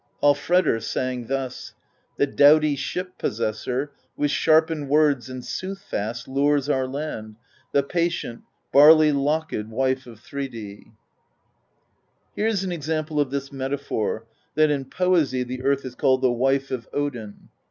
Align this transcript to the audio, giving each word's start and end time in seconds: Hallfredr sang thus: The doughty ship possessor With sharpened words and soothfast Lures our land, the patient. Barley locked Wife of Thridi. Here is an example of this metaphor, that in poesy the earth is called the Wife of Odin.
Hallfredr 0.23 0.79
sang 0.81 1.27
thus: 1.27 1.73
The 2.17 2.25
doughty 2.25 2.75
ship 2.75 3.19
possessor 3.19 3.91
With 4.17 4.31
sharpened 4.31 4.89
words 4.89 5.29
and 5.29 5.43
soothfast 5.43 6.27
Lures 6.27 6.67
our 6.67 6.87
land, 6.87 7.35
the 7.71 7.83
patient. 7.83 8.41
Barley 8.73 9.11
locked 9.11 9.53
Wife 9.67 10.07
of 10.07 10.19
Thridi. 10.19 10.91
Here 12.35 12.47
is 12.47 12.63
an 12.63 12.71
example 12.71 13.19
of 13.19 13.29
this 13.29 13.51
metaphor, 13.51 14.25
that 14.55 14.71
in 14.71 14.85
poesy 14.85 15.43
the 15.43 15.61
earth 15.61 15.85
is 15.85 15.93
called 15.93 16.23
the 16.23 16.31
Wife 16.31 16.71
of 16.71 16.87
Odin. 16.91 17.49